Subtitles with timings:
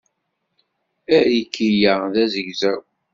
[1.17, 2.81] Ariki-a d azegzaw.